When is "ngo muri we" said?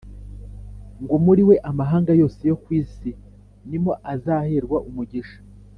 1.03-1.55